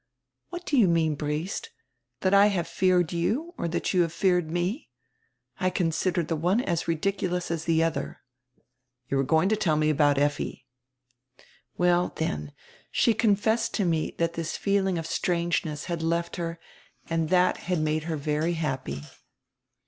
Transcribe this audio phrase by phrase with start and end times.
[0.49, 1.69] "What do you mean, Briest?
[2.21, 4.89] That I have feared you, or that you have feared me?
[5.59, 8.19] I consider the one as ridicu lous as the other."
[9.09, 10.65] "You were going to tell me about Effi."
[11.77, 12.51] "Well, then,
[12.89, 16.59] she confessed to me that this feeling of strangeness had left her
[17.07, 19.03] and that had made her very happy.